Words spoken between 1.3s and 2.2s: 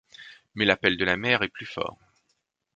est plus fort.